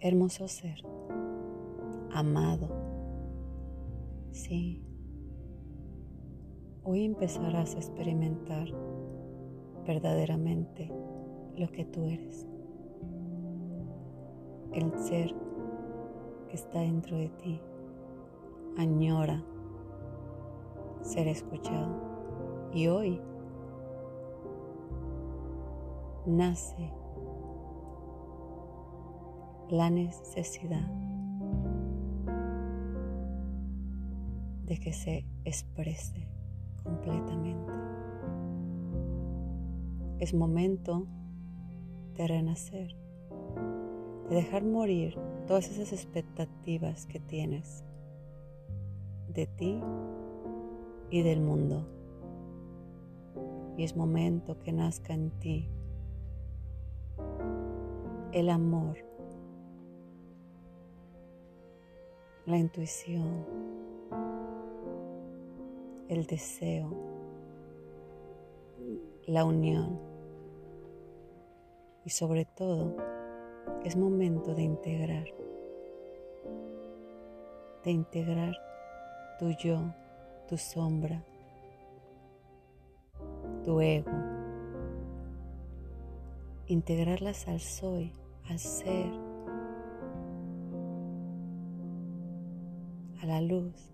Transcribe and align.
Hermoso 0.00 0.46
ser, 0.46 0.84
amado. 2.12 2.68
Sí, 4.30 4.80
hoy 6.84 7.04
empezarás 7.04 7.74
a 7.74 7.78
experimentar 7.78 8.68
verdaderamente 9.84 10.88
lo 11.56 11.68
que 11.68 11.84
tú 11.84 12.04
eres. 12.04 12.46
El 14.72 14.96
ser 15.00 15.34
que 16.48 16.54
está 16.54 16.78
dentro 16.78 17.16
de 17.16 17.30
ti 17.30 17.60
añora 18.76 19.42
ser 21.02 21.26
escuchado. 21.26 22.70
Y 22.72 22.86
hoy 22.86 23.20
nace 26.24 26.97
la 29.70 29.90
necesidad 29.90 30.88
de 34.64 34.78
que 34.78 34.92
se 34.92 35.24
exprese 35.44 36.28
completamente. 36.82 37.72
Es 40.18 40.34
momento 40.34 41.06
de 42.16 42.26
renacer, 42.26 42.96
de 44.28 44.36
dejar 44.36 44.64
morir 44.64 45.18
todas 45.46 45.70
esas 45.70 45.92
expectativas 45.92 47.06
que 47.06 47.20
tienes 47.20 47.84
de 49.32 49.46
ti 49.46 49.80
y 51.10 51.22
del 51.22 51.40
mundo. 51.40 51.86
Y 53.76 53.84
es 53.84 53.96
momento 53.96 54.58
que 54.58 54.72
nazca 54.72 55.14
en 55.14 55.30
ti 55.38 55.68
el 58.32 58.50
amor, 58.50 58.98
la 62.48 62.56
intuición, 62.56 63.44
el 66.08 66.26
deseo, 66.26 66.90
la 69.26 69.44
unión. 69.44 70.00
Y 72.06 72.10
sobre 72.10 72.46
todo 72.46 72.96
es 73.84 73.96
momento 73.96 74.54
de 74.54 74.62
integrar, 74.62 75.26
de 77.84 77.90
integrar 77.90 78.56
tu 79.38 79.50
yo, 79.50 79.94
tu 80.48 80.56
sombra, 80.56 81.22
tu 83.62 83.78
ego, 83.82 84.10
integrarlas 86.66 87.46
al 87.46 87.60
soy, 87.60 88.10
al 88.48 88.58
ser, 88.58 89.27
la 93.28 93.42
luz. 93.42 93.92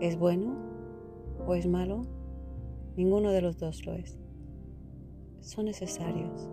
¿Es 0.00 0.18
bueno 0.18 0.54
o 1.46 1.54
es 1.54 1.66
malo? 1.66 2.02
Ninguno 2.96 3.30
de 3.30 3.40
los 3.40 3.58
dos 3.58 3.86
lo 3.86 3.94
es. 3.94 4.18
Son 5.40 5.64
necesarios. 5.64 6.50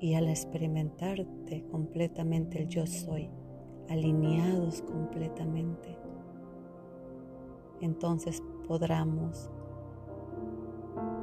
Y 0.00 0.14
al 0.14 0.28
experimentarte 0.28 1.64
completamente 1.70 2.60
el 2.60 2.68
yo 2.68 2.86
soy, 2.86 3.30
alineados 3.88 4.82
completamente, 4.82 5.96
entonces 7.80 8.42
podremos, 8.66 9.48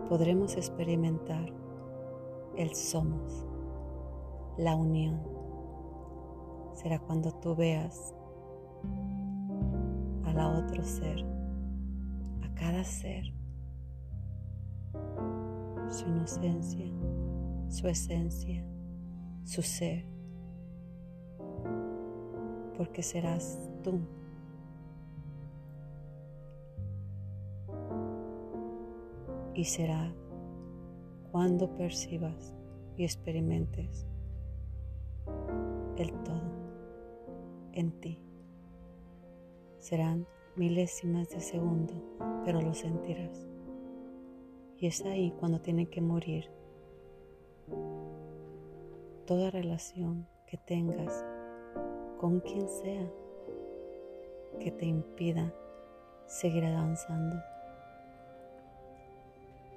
podremos 0.08 0.56
experimentar 0.56 1.54
el 2.56 2.74
somos, 2.74 3.46
la 4.58 4.76
unión. 4.76 5.41
Será 6.82 6.98
cuando 6.98 7.32
tú 7.32 7.56
veas 7.56 8.16
a 10.26 10.34
la 10.34 10.50
otro 10.50 10.84
ser, 10.84 11.24
a 12.42 12.54
cada 12.56 12.84
ser, 12.84 13.26
su 15.90 16.08
inocencia, 16.08 16.88
su 17.70 17.88
esencia, 17.88 18.66
su 19.44 19.62
ser 19.62 20.12
porque 22.78 23.04
serás 23.04 23.60
tú. 23.84 24.00
Y 29.54 29.66
será 29.66 30.12
cuando 31.32 31.70
percibas 31.78 32.56
y 32.98 33.04
experimentes 33.04 34.08
el 35.98 36.12
todo 36.24 36.61
en 37.74 37.92
ti. 38.00 38.20
Serán 39.80 40.28
milésimas 40.56 41.30
de 41.30 41.40
segundo, 41.40 41.94
pero 42.46 42.62
lo 42.62 42.74
sentirás. 42.74 43.48
Y 44.78 44.88
es 44.88 45.06
ahí 45.06 45.32
cuando 45.40 45.62
tiene 45.62 45.88
que 45.88 46.02
morir 46.02 46.50
toda 49.26 49.52
relación 49.52 50.28
que 50.48 50.58
tengas 50.58 51.26
con 52.18 52.40
quien 52.42 52.68
sea 52.68 53.10
que 54.60 54.72
te 54.72 54.86
impida 54.86 55.54
seguir 56.28 56.66
avanzando. 56.66 57.42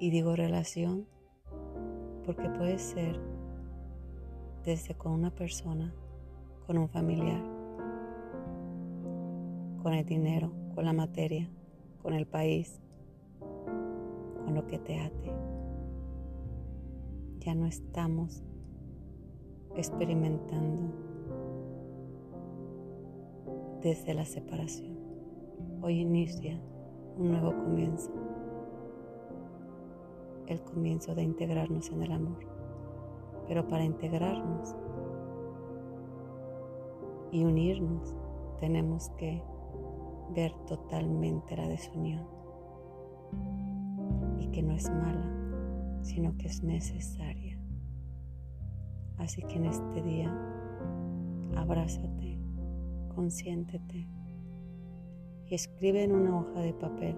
Y 0.01 0.11
digo 0.11 0.37
relación 0.37 1.07
porque 2.25 2.49
puede 2.51 2.79
ser 2.79 3.21
desde 4.65 4.95
con 4.95 5.13
una 5.13 5.31
persona, 5.31 5.95
con 6.67 6.79
un 6.79 6.89
familiar, 6.89 7.43
con 9.85 9.93
el 9.93 10.07
dinero, 10.07 10.51
con 10.75 10.87
la 10.87 10.95
materia, 10.95 11.47
con 12.01 12.15
el 12.15 12.27
país, 12.27 12.81
con 14.43 14.55
lo 14.55 14.67
que 14.67 14.79
te 14.79 14.99
ate. 14.99 15.31
Ya 17.41 17.55
no 17.55 17.67
estamos 17.67 18.43
experimentando 19.77 20.91
desde 23.83 24.15
la 24.15 24.25
separación. 24.25 24.97
Hoy 25.83 26.01
inicia 26.01 26.59
un 27.19 27.33
nuevo 27.33 27.55
comienzo, 27.55 28.11
el 30.47 30.63
comienzo 30.63 31.15
de 31.15 31.25
integrarnos 31.25 31.91
en 31.91 32.03
el 32.03 32.13
amor. 32.13 32.39
Pero 33.47 33.69
para 33.69 33.85
integrarnos 33.85 34.75
y 37.33 37.45
unirnos 37.45 38.17
tenemos 38.59 39.11
que 39.19 39.43
ver 40.31 40.53
totalmente 40.67 41.57
la 41.57 41.69
desunión 41.69 42.27
y 44.39 44.49
que 44.49 44.63
no 44.63 44.75
es 44.75 44.91
mala, 44.91 46.01
sino 46.03 46.37
que 46.37 46.49
es 46.49 46.63
necesaria. 46.63 47.59
Así 49.19 49.43
que 49.43 49.57
en 49.57 49.67
este 49.67 50.03
día 50.03 50.33
abrázate 51.57 52.25
consiéntete 53.15 54.09
y 55.47 55.55
escribe 55.55 56.03
en 56.03 56.13
una 56.13 56.41
hoja 56.41 56.61
de 56.61 56.75
papel 56.75 57.17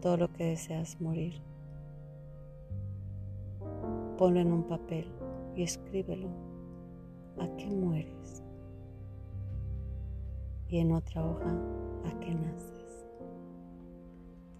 todo 0.00 0.16
lo 0.16 0.32
que 0.32 0.44
deseas 0.44 1.00
morir. 1.00 1.40
Ponlo 4.16 4.40
en 4.40 4.52
un 4.52 4.64
papel 4.64 5.06
y 5.54 5.62
escríbelo. 5.62 6.28
¿A 7.38 7.48
qué 7.56 7.66
mueres? 7.66 8.37
Y 10.70 10.80
en 10.80 10.92
otra 10.92 11.24
hoja, 11.24 11.50
¿a 12.04 12.20
qué 12.20 12.34
naces? 12.34 13.06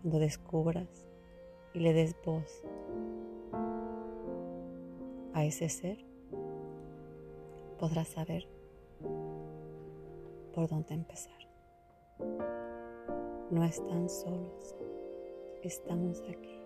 Cuando 0.01 0.19
descubras 0.19 1.07
y 1.75 1.81
le 1.81 1.93
des 1.93 2.17
voz 2.25 2.63
a 5.35 5.45
ese 5.45 5.69
ser, 5.69 5.99
podrás 7.79 8.09
saber 8.09 8.49
por 10.55 10.67
dónde 10.67 10.95
empezar. 10.95 11.37
No 13.51 13.63
están 13.65 14.09
solos, 14.09 14.77
estamos 15.63 16.23
aquí, 16.23 16.59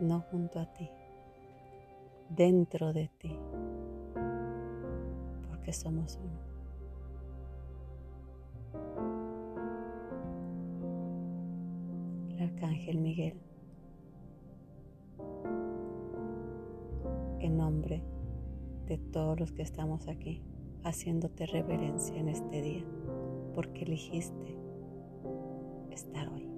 no 0.00 0.20
junto 0.30 0.60
a 0.60 0.66
ti, 0.74 0.90
dentro 2.28 2.92
de 2.92 3.08
ti, 3.18 3.34
porque 5.48 5.72
somos 5.72 6.18
uno. 6.22 6.55
Arcángel 12.56 12.98
Miguel, 12.98 13.34
en 17.40 17.58
nombre 17.58 18.02
de 18.86 18.96
todos 18.96 19.38
los 19.38 19.52
que 19.52 19.60
estamos 19.60 20.08
aquí 20.08 20.42
haciéndote 20.82 21.44
reverencia 21.46 22.16
en 22.16 22.28
este 22.28 22.62
día, 22.62 22.84
porque 23.54 23.84
elegiste 23.84 24.56
estar 25.90 26.28
hoy. 26.28 26.55